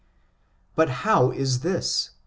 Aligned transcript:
But 0.75 0.89
how 1.05 1.29
is 1.29 1.59
this? 1.59 2.09